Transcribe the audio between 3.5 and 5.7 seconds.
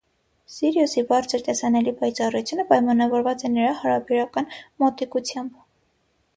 նրա հարաբերական մոտիկությամբ։